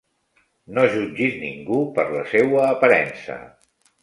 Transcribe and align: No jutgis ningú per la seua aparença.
No 0.77 0.85
jutgis 0.95 1.37
ningú 1.43 1.83
per 1.99 2.07
la 2.17 2.25
seua 2.33 2.65
aparença. 2.71 3.39